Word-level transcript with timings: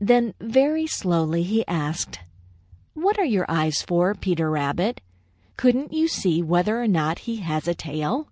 Then 0.00 0.32
very 0.40 0.86
slowly 0.86 1.42
he 1.42 1.66
asked: 1.66 2.20
"What 2.94 3.18
are 3.18 3.24
your 3.24 3.46
eyes 3.48 3.82
for, 3.82 4.14
Peter 4.14 4.48
Rabbit? 4.48 5.00
Couldn't 5.56 5.92
you 5.92 6.06
see 6.06 6.40
whether 6.40 6.80
or 6.80 6.86
not 6.86 7.18
he 7.26 7.38
has 7.38 7.66
a 7.66 7.74
tail?" 7.74 8.28